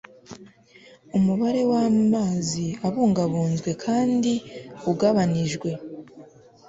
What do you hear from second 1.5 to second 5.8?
w'amazi abungabunzwe kandi ugabanijwe